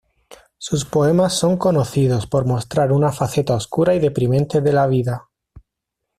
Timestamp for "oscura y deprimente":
3.53-4.59